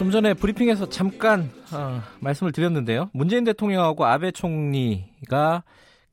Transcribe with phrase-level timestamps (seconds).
[0.00, 3.10] 좀 전에 브리핑에서 잠깐 어, 말씀을 드렸는데요.
[3.12, 5.62] 문재인 대통령하고 아베 총리가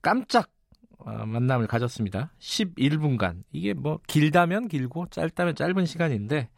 [0.02, 0.50] 깜짝
[0.98, 2.34] 어, 만남을 가졌습니다.
[2.38, 3.44] 11분간.
[3.54, 6.50] 이게 뭐 길다면 길고 짧다면 짧은 시간인데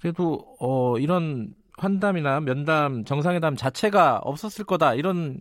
[0.00, 5.38] 그래도 어, 이런 환담이나 면담, 정상회담 자체가 없었을 거다 이런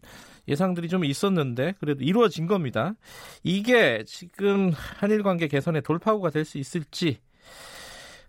[0.49, 2.95] 예상들이 좀 있었는데 그래도 이루어진 겁니다.
[3.43, 7.21] 이게 지금 한일 관계 개선의 돌파구가 될 수 있을지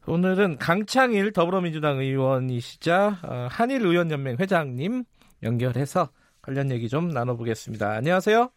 [0.07, 5.05] 오늘은 강창일 더불어민주당 의원이시자 어, 한일 의원연맹 회장님
[5.43, 6.09] 연결해서
[6.41, 7.93] 관련 얘기 좀 나눠보겠습니다.
[7.93, 8.51] 안녕하세요.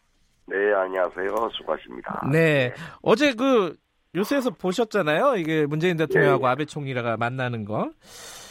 [0.48, 1.50] 네, 안녕하세요.
[1.52, 2.28] 수고하십니다.
[2.32, 2.72] 네,
[3.02, 3.76] 어제 그
[4.14, 5.36] 뉴스에서 보셨잖아요.
[5.36, 6.50] 이게 문재인 대통령하고 네.
[6.50, 7.90] 아베 총리가 만나는 거.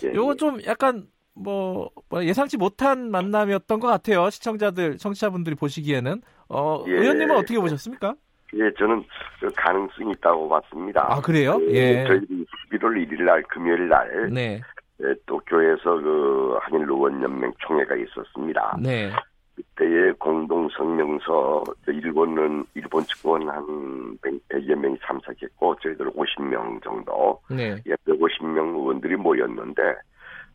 [0.02, 0.14] 네.
[0.14, 4.30] 요거 좀 약간 뭐, 뭐, 예상치 못한 만남이었던 것 같아요.
[4.30, 6.22] 시청자들, 청취자분들이 보시기에는.
[6.48, 6.92] 어, 예.
[6.92, 8.16] 의원님은 어떻게 보셨습니까?
[8.56, 9.04] 예, 저는
[9.40, 11.08] 그 가능성이 있다고 봤습니다.
[11.10, 11.60] 아, 그래요?
[11.70, 12.02] 예.
[12.02, 12.06] 예.
[12.06, 14.30] 저희들이 11월 1일 날, 금요일 날.
[14.32, 14.62] 네.
[15.02, 18.78] 예, 도쿄에서 그 한일 의원연맹 총회가 있었습니다.
[18.82, 19.12] 네.
[19.56, 27.76] 그때의 공동 성명서 일본은 일본 측은 한 100여 명이 참석했고 저희들 50명 정도 네.
[27.84, 29.82] 150명 의원들이 모였는데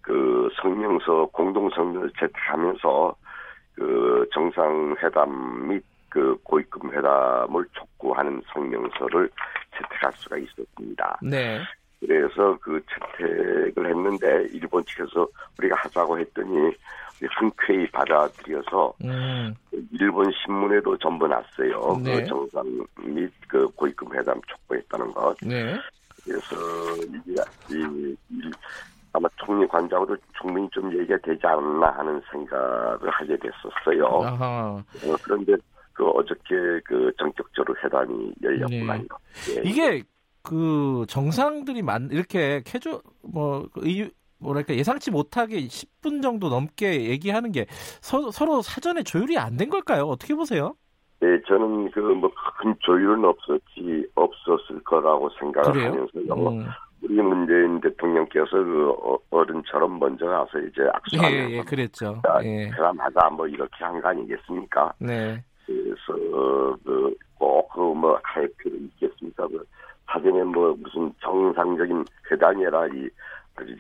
[0.02, 3.14] 그 성명서 공동 성명을 채택하면서
[3.74, 9.30] 그 정상회담 및 그 고위급 회담을 촉구하는 성명서를
[9.77, 11.19] 채택할 수가 있었습니다.
[11.22, 11.61] 네.
[12.00, 15.26] 그래서 그 채택을 했는데 일본 측에서
[15.59, 16.72] 우리가 하자고 했더니
[17.38, 19.54] 흔쾌히 받아들여서 음.
[19.93, 21.81] 일본 신문에도 전부 났어요.
[21.94, 22.22] 그 네.
[22.22, 25.37] 그 정상 및 그 고위급 회담 촉구했다는 것.
[25.43, 25.76] 네.
[26.25, 26.56] 그래서
[26.97, 28.50] 이게 이, 이,
[29.12, 34.04] 아마 총리 관장으로 충분히 좀 얘기가 되지 않나 하는 생각을 하게 됐었어요.
[34.06, 34.82] 어,
[35.22, 35.56] 그런데
[36.00, 39.05] 그 어저께 그 전격적으로 회담이 열렸구만요.
[39.49, 39.56] 네.
[39.59, 39.69] 예.
[39.69, 40.03] 이게
[40.43, 47.66] 그 정상들이 만 이렇게 캐주 뭐 이, 뭐랄까 예상치 못하게 10분 정도 넘게 얘기하는 게
[48.00, 50.05] 서, 로 사전에 조율이 안 된 걸까요?
[50.05, 50.75] 어떻게 보세요?
[51.21, 52.31] 네, 저는 그 뭐
[52.62, 55.91] 큰 조율은 없었지 없었을 거라고 생각을 그래요?
[55.93, 56.49] 하면서요.
[56.49, 56.67] 음.
[57.03, 62.21] 우리 문재인 대통령께서 그 어, 어른처럼 먼저 가서 이제 악수하면서 예, 예, 그랬죠.
[62.44, 62.69] 예.
[62.71, 64.93] 그람하자 뭐 이렇게 한 거 아니겠습니까?
[64.99, 65.43] 네.
[65.70, 66.76] 그래서
[67.38, 69.47] 그꼭그뭐 할 필요 있겠습니까?
[69.48, 69.64] 그
[70.06, 73.08] 사전에 뭐 무슨 정상적인 회담이라 이
[73.54, 73.76] 아주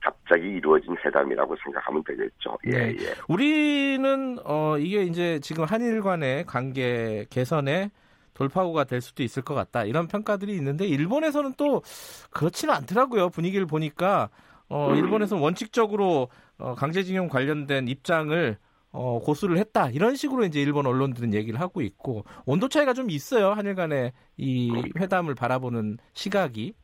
[0.00, 2.56] 갑자기 이루어진 회담이라고 생각하면 되겠죠.
[2.66, 2.96] 예, 네.
[3.00, 3.14] 예.
[3.28, 7.90] 우리는 어 이게 이제 지금 한일 간의 관계 개선에
[8.34, 9.84] 돌파구가 될 수도 있을 것 같다.
[9.84, 11.82] 이런 평가들이 있는데 일본에서는 또
[12.30, 13.30] 그렇지는 않더라고요.
[13.30, 14.28] 분위기를 보니까
[14.68, 14.96] 어 음.
[14.96, 18.56] 일본에서는 원칙적으로 어 강제징용 관련된 입장을
[18.92, 23.50] 어, 고수를 했다 이런 식으로 이제 일본 언론들은 얘기를 하고 있고 온도 차이가 좀 있어요
[23.50, 26.74] 한일 간의 이 회담을 바라보는 시각이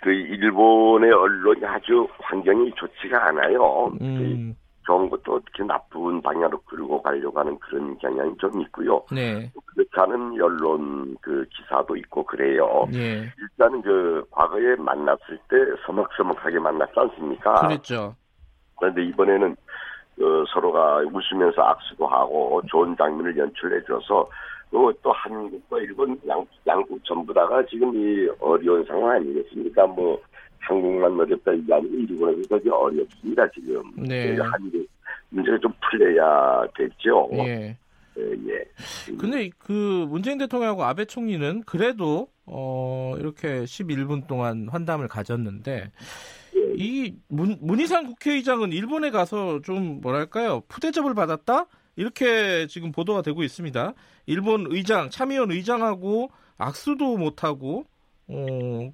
[0.00, 3.86] 그 일본의 언론이 아주 환경이 좋지가 않아요.
[4.00, 4.54] 음.
[4.54, 9.04] 그 좋은 것도 어떻게 나쁜 방향으로 끌고 가려고 하는 그런 경향이 좀 있고요.
[9.12, 9.50] 네.
[9.66, 12.86] 그렇지 않은 언론 그 기사도 있고 그래요.
[12.90, 13.30] 네.
[13.38, 17.66] 일단은 그 과거에 만났을 때 서먹서먹하게 만났지 않습니까?
[17.66, 18.14] 그랬죠.
[18.78, 19.56] 그런데 이번에는
[20.18, 24.28] 그 서로가 웃으면서 악수도 하고 좋은 장면을 연출해줘서
[24.70, 29.86] 그또 한국과 일본 양, 양국 전부 다가 지금 이 어려운 상황 아니겠습니까?
[29.86, 30.20] 뭐
[30.58, 33.82] 한국만 어렵다 아니고 일본에서 되 어렵습니다 지금.
[33.96, 34.36] 네.
[34.36, 34.86] 한일
[35.30, 37.28] 문제가 좀 풀려야 되죠.
[37.34, 37.76] 예.
[38.18, 38.64] 예, 예.
[39.16, 45.90] 근데 그 문재인 대통령하고 아베 총리는 그래도 어 이렇게 11분 동안 환담을 가졌는데 예.
[46.76, 51.66] 이 문, 문희상 국회의장은 일본에 가서 좀 뭐랄까요 푸대접을 받았다
[51.96, 53.92] 이렇게 지금 보도가 되고 있습니다.
[54.26, 57.84] 일본 의장 참의원 의장하고 악수도 못하고
[58.28, 58.92] 어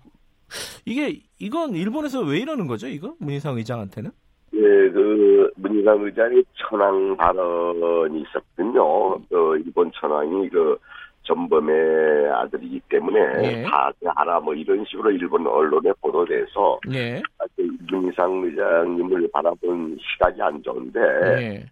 [0.85, 2.87] 이게 이건 일본에서 왜 이러는 거죠?
[2.87, 4.11] 이거 문희상 의장한테는?
[4.55, 9.19] 예, 그 문희상 의장이 천황 발언이 있었군요.
[9.29, 10.79] 그 일본 천황이 그
[11.25, 13.63] 전범의 아들이기 때문에 예.
[13.65, 17.21] 다 알아 뭐 이런 식으로 일본 언론에 보도돼서 예.
[17.91, 21.67] 문희상 의장님을 바라본 시각이 안 좋은데 예.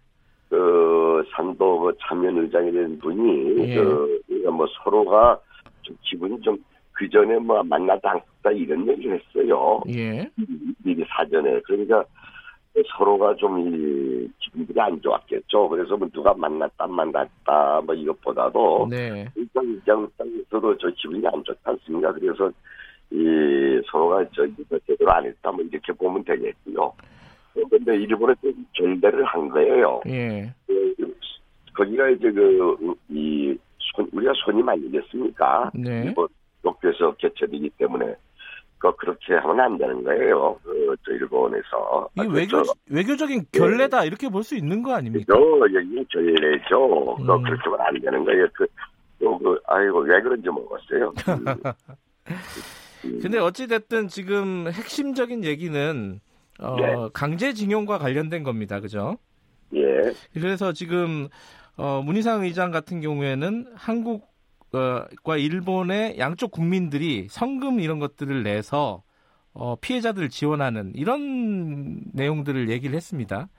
[0.49, 3.75] 그 산도 그 참여 의장이 된 분이 예.
[3.75, 5.39] 그뭐 서로가
[5.83, 6.57] 좀 기분이 좀
[6.93, 9.81] 그 전에 뭐 만나다 않겠다 이런 얘기를 했어요.
[9.89, 10.29] 예.
[10.83, 12.05] 미리 사전에 그러니까
[12.97, 15.69] 서로가 좀 이, 기분들이 안 좋았겠죠.
[15.69, 19.27] 그래서 뭐 누가 만났다 만났다 뭐 이것보다도 네.
[19.35, 22.11] 일단 입장에서도 저 기분이 안 좋지 않습니까?
[22.13, 22.51] 그래서
[23.11, 26.93] 이 서로가 저 이거 제대로 안 했다 뭐 이렇게 보면 되겠고요.
[27.69, 28.33] 그런데 일본에
[28.75, 30.01] 전대를 한 거예요.
[30.07, 30.51] 예.
[30.65, 30.95] 그,
[31.75, 33.57] 거기가 이제 그이
[34.11, 35.71] 우리가 손님 아니겠습니까?
[35.75, 36.05] 네.
[36.05, 36.27] 일본
[36.63, 38.15] 독교에서 개최되기 때문에
[38.83, 40.59] 그 그렇게 하면 안 되는 거예요.
[40.61, 42.09] 그, 저 일본에서.
[42.17, 44.07] 이 외교 외교적인 결례다 네.
[44.07, 45.33] 이렇게 볼 수 있는 거 아닙니까?
[45.33, 47.15] 여기 결례죠.
[47.17, 47.25] 음.
[47.25, 48.45] 그 그렇게 하면 안 되는 거예요.
[48.53, 48.67] 그,
[49.19, 51.13] 또 그, 아이고 왜 그런지 모르겠어요.
[51.29, 51.63] 음.
[53.21, 56.19] 근데 어찌 됐든 지금 핵심적인 얘기는
[56.59, 56.93] 어, 네.
[57.13, 58.81] 강제징용과 관련된 겁니다.
[58.81, 59.17] 그죠?
[59.75, 60.01] 예.
[60.33, 61.29] 그래서 지금
[61.77, 64.32] 어, 문희상 의장 같은 경우에는 한국
[64.73, 69.03] 과 일본의 양쪽 국민들이 성금 이런 것들을 내서
[69.53, 73.49] 어, 피해자들을 지원하는 이런 내용들을 얘기를 했습니다.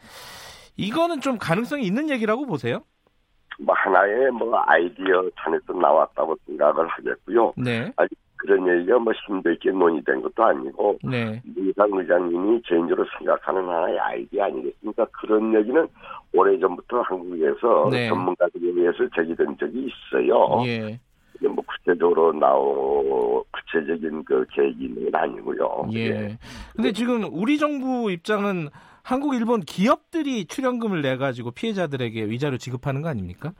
[0.76, 2.80] 이거는 좀 가능성이 있는 얘기라고 보세요?
[3.60, 7.52] 뭐 하나의 뭐 아이디어 탄에서 나왔다고 생각을 하겠고요.
[7.56, 7.92] 네.
[7.96, 11.40] 아직 그런 얘기가 뭐 심도 있게 논의된 것도 아니고 네.
[11.56, 15.06] 이상 의장님이 개인적으로 생각하는 하나의 아이디어 아니겠습니까?
[15.12, 15.88] 그런 얘기는
[16.34, 16.73] 오래전부터
[17.04, 18.08] 한국에서 네.
[18.08, 20.62] 전문가들에 의해서 제기된 적이 있어요.
[20.66, 20.98] 예.
[21.46, 25.88] 뭐 구체적으로 나오 구체적인 그 계획이 아니고요.
[25.92, 25.98] 예.
[25.98, 26.38] 예.
[26.74, 28.68] 근데 지금 우리 정부 입장은
[29.02, 33.52] 한국, 일본 기업들이 출연금을 내 가지고 피해자들에게 위자료 지급하는 거 아닙니까?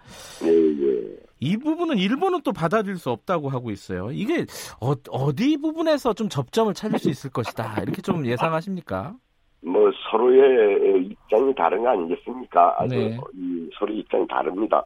[0.43, 1.17] 예, 예.
[1.39, 4.11] 이 부분은 일본은 또 받아들일 수 없다고 하고 있어요.
[4.11, 4.47] 이게
[4.81, 7.83] 어, 어디 부분에서 좀 접점을 찾을 수 있을 것이다.
[7.83, 9.17] 이렇게 좀 예상하십니까?
[9.65, 12.77] 뭐 서로의 입장이 다른 거 아니겠습니까?
[12.79, 13.19] 아주 네.
[13.35, 14.85] 이 서로 입장이 다릅니다.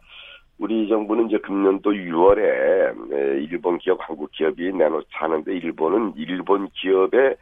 [0.58, 7.36] 우리 정부는 이제 금년도 6월에 일본 기업, 한국 기업이 내놓지 않은데 일본은 일본 기업에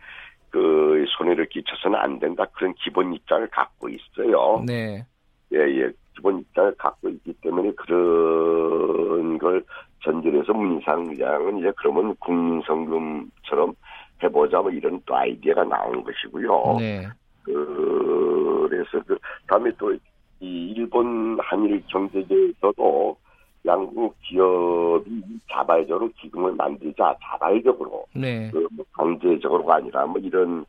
[0.51, 4.63] 그 손해를 끼쳐서는 안 된다 그런 기본 입장을 갖고 있어요.
[4.67, 5.05] 네.
[5.53, 5.91] 예, 예.
[6.15, 9.63] 기본 입장을 갖고 있기 때문에 그런 걸
[10.03, 13.75] 전제해서 문희상 의장은 이제 그러면 국민성금처럼
[14.23, 16.77] 해보자 뭐 이런 또 아이디어가 나온 것이고요.
[16.79, 17.07] 네.
[17.47, 19.17] 그래서 그
[19.47, 19.97] 다음에 또
[20.41, 23.17] 이 일본 한일 경제계에서도
[23.65, 28.51] 양국 기업이 자발적으로 기금을 만들자 자발적으로 네.
[28.51, 30.65] 그뭐 강제적으로가 아니라 뭐 이런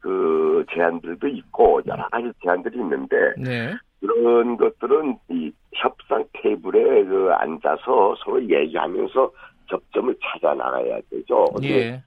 [0.00, 3.74] 그 제안들도 있고 여러 가지 제안들이 있는데 네.
[4.00, 9.32] 그런 것들은 이 협상 테이블에 그 앉아서 서로 얘기하면서
[9.68, 11.46] 접점을 찾아 나가야 되죠.
[11.64, 12.00] 예.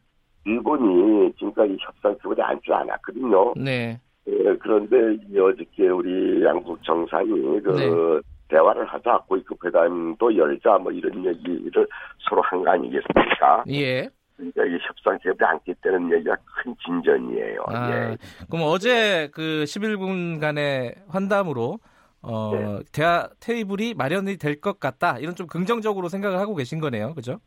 [0.45, 3.53] 일본이 지금까지 협상 테이블에 앉지 않았거든요.
[3.57, 3.99] 네.
[4.29, 7.29] 예, 그런데 어저께 우리 양국 정상이
[7.61, 8.29] 그 네.
[8.49, 11.87] 대화를 하자 고위급 회담도 열자 뭐 이런 얘기를
[12.29, 13.63] 서로 한 거 아니겠습니까?
[13.69, 14.09] 예.
[14.41, 17.63] 이 협상 테이블에 앉기 때는 얘기가 큰 진전이에요.
[17.67, 18.17] 아, 예.
[18.49, 21.79] 그럼 어제 그 11분 간의 환담으로
[22.21, 22.79] 어, 네.
[22.93, 25.17] 대화 테이블이 마련이 될 것 같다.
[25.19, 27.13] 이런 좀 긍정적으로 생각을 하고 계신 거네요.
[27.15, 27.39] 그죠?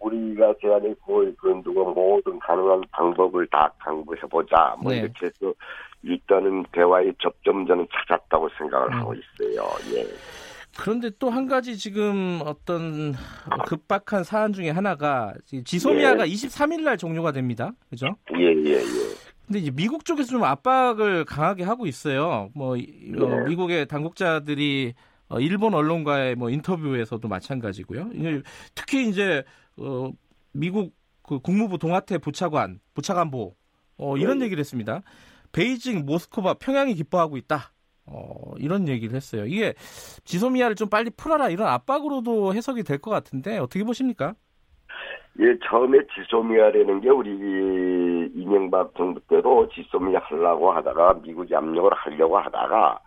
[0.00, 4.76] 우리가 제안했고 그 누가 모든 가능한 방법을 다 강구해보자.
[4.82, 4.98] 뭐 네.
[4.98, 5.54] 이렇게 해서
[6.04, 8.92] 일단은 대화의 접점전은 찾았다고 생각을 음.
[9.00, 9.68] 하고 있어요.
[9.94, 10.06] 예.
[10.76, 13.14] 그런데 또 한 가지 지금 어떤
[13.66, 15.32] 급박한 사안 중에 하나가
[15.64, 17.72] 지소미아가 23일 날 종료가 됩니다.
[17.88, 18.16] 그죠?
[18.36, 18.80] 예, 예, 예.
[19.46, 22.50] 근데 이제 미국 쪽에서 좀 압박을 강하게 하고 있어요.
[22.54, 23.44] 뭐 이- 어, 네.
[23.48, 24.94] 미국의 당국자들이
[25.28, 28.10] 어, 일본 언론과의 뭐 인터뷰에서도 마찬가지고요.
[28.74, 29.44] 특히 이제
[29.76, 30.10] 어,
[30.52, 33.54] 미국 그 국무부 동아태 부차관 부차관보
[33.98, 34.46] 어, 이런 네.
[34.46, 35.02] 얘기를 했습니다.
[35.54, 37.72] 베이징, 모스크바, 평양이 기뻐하고 있다.
[38.06, 39.46] 어, 이런 얘기를 했어요.
[39.46, 39.72] 이게
[40.24, 44.34] 지소미아를 좀 빨리 풀어라 이런 압박으로도 해석이 될 것 같은데 어떻게 보십니까?
[45.40, 47.30] 예, 처음에 지소미아라는 게 우리
[48.34, 53.00] 이명박 정부 때도 지소미아 하려고 하다가 미국이 압력을 하려고 하다가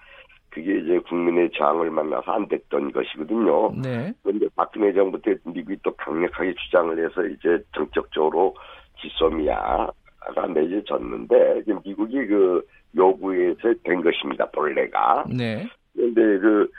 [0.50, 3.72] 그게 이제 국민의 저항을 만나서 안 됐던 것이거든요.
[3.82, 4.14] 네.
[4.24, 8.56] 그런데 박근혜 정부 때 미국이 또 강력하게 주장을 해서 이제 정적적으로
[9.00, 9.88] 지소미아
[10.34, 12.66] 가 맺어졌는데 이제 미국이 그
[12.96, 14.46] 요구해서 된 것입니다.
[14.52, 15.26] 본래가.
[15.30, 15.68] 네.
[15.94, 16.70] 그런데 그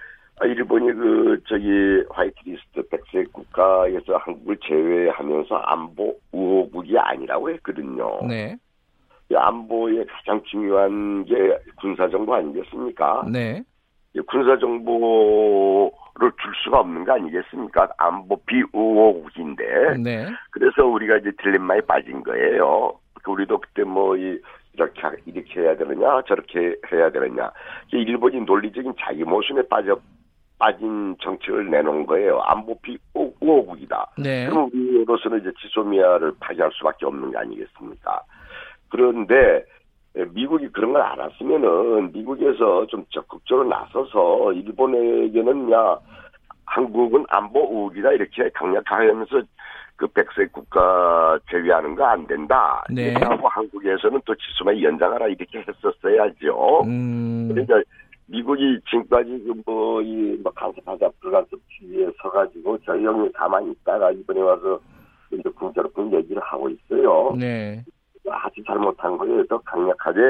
[0.40, 1.68] 아, 일본이 그 저기
[2.10, 8.20] 화이트리스트 백색 국가에서 한국을 제외하면서 안보 우호국이 아니라고 했거든요.
[8.26, 8.56] 네.
[9.30, 11.34] 이 안보의 가장 중요한 게
[11.80, 13.26] 군사 정보 아니겠습니까?
[13.30, 13.62] 네.
[14.14, 17.88] 이 군사 정보를 줄 수가 없는 거 아니겠습니까?
[17.98, 20.26] 안보 비우호국인데 네.
[20.50, 22.92] 그래서 우리가 이제 딜레마에 빠진 거예요.
[23.22, 24.38] 그 우리도 그때 뭐 이,
[24.74, 27.50] 이렇게 하- 이렇게 해야 되느냐 저렇게 해야 되느냐.
[27.92, 29.98] 일본이 논리적인 자기 모순에 빠져
[30.58, 32.40] 빠진 정책을 내놓은 거예요.
[32.40, 34.10] 안보피 우호국이다.
[34.18, 34.48] 네.
[34.48, 38.20] 그럼 우리로서는 이제 지소미아를 파기할 수밖에 없는 게 아니겠습니까?
[38.90, 39.64] 그런데
[40.30, 45.96] 미국이 그런 걸 알았으면은 미국에서 좀 적극적으로 나서서 일본에게는 야
[46.66, 49.40] 한국은 안보 우국이다 이렇게 강력하게 하면서
[49.98, 52.82] 그 백색 국가 제외하는 거 안 된다.
[52.88, 53.12] 네.
[53.14, 56.82] 하고 한국에서는 또 지소미아 연장하라 이렇게 했었어야죠.
[56.86, 57.48] 음.
[57.50, 57.82] 그러니까
[58.26, 64.40] 미국이 지금까지 그 뭐, 이, 뭐, 간섭하자, 불간섭 주의에 서가지고 저희 형이 가만히 있다가 이번에
[64.40, 64.78] 와서
[65.32, 67.34] 이제 궁저롭게 얘기를 하고 있어요.
[67.38, 67.82] 네.
[68.30, 70.20] 아주 잘못한 거에 더 강력하게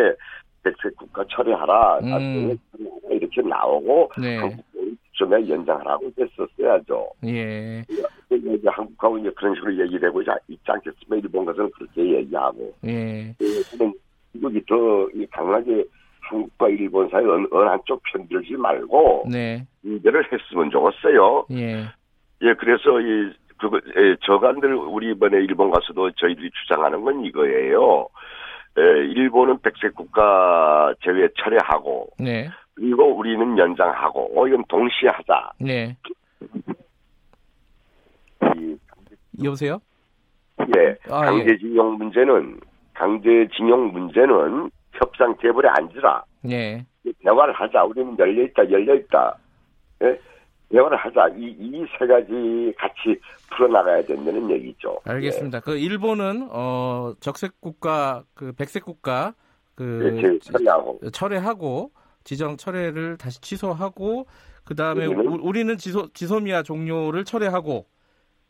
[0.62, 2.56] 백색 국가 처리하라, 음.
[3.10, 4.36] 이렇게 나오고, 네.
[4.38, 4.64] 한국
[5.18, 7.10] 을좀 연장하라고 했었어야죠.
[7.26, 7.84] 예.
[8.30, 11.16] 이제 한국하고 이제 그런 식으로 얘기를 하고 있지 않겠습니까?
[11.16, 12.72] 일본 가서는 그렇게 얘기하고.
[12.86, 13.34] 예.
[13.40, 13.92] 예
[14.32, 15.84] 미국이 더 강하게
[16.20, 19.66] 한국과 일본 사이 어느, 어느 한쪽 편들지 말고 네.
[19.82, 21.46] 문제를 했으면 좋겠어요.
[21.52, 21.84] 예.
[22.42, 28.08] 예, 그래서 이 그거 예, 저간들 우리 이번에 일본 가서도 저희들이 주장하는 건 이거예요.
[28.78, 32.48] 예, 일본은 백색 국가 제외 철회하고 네.
[32.78, 35.50] 그리고 우리는 연장하고 어, 이건 동시에 하자.
[35.58, 35.96] 네.
[38.56, 38.76] 이,
[39.42, 39.80] 여보세요?
[40.76, 41.96] 예, 아, 강제징용 예.
[41.98, 42.60] 문제는
[42.94, 46.24] 강제징용 문제는 협상 테이블에 앉으라.
[46.50, 46.84] 예.
[47.22, 47.84] 대화를 하자.
[47.84, 49.36] 우리는 열려 있다, 열려 있다.
[50.04, 50.20] 예?
[50.70, 51.28] 대화를 하자.
[51.36, 53.18] 이 이 세 가지 같이
[53.50, 55.00] 풀어나가야 된다는 얘기죠.
[55.04, 55.58] 알겠습니다.
[55.58, 55.60] 예.
[55.64, 59.34] 그 일본은 어 적색 국가, 그 백색 국가
[59.74, 61.90] 그 예, 철회하고 철회하고
[62.28, 64.26] 지정 철회를 다시 취소하고
[64.62, 67.86] 그 다음에 우리는 지소 지소미아 종료를 철회하고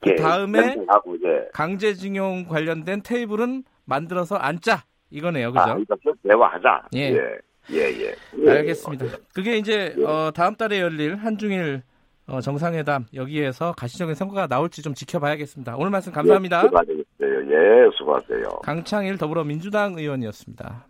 [0.00, 4.82] 그 예, 다음에 예, 강제징용 관련된 테이블은 만들어서 앉자.
[5.10, 5.62] 이거네요, 그죠?
[5.62, 6.88] 아, 이것을 대화하자.
[6.96, 7.12] 예.
[7.12, 7.38] 예.
[7.70, 8.50] 예, 예.
[8.50, 9.04] 알겠습니다.
[9.32, 11.82] 그게 이제 어, 다음 달에 열릴 한중일
[12.26, 15.76] 어, 정상회담 여기에서 가시적인 성과가 나올지 좀 지켜봐야겠습니다.
[15.76, 16.62] 오늘 말씀 감사합니다.
[16.62, 16.98] 예, 수고하세요.
[17.20, 18.48] 예, 수고하세요.
[18.64, 20.88] 강창일 더불어민주당 의원이었습니다.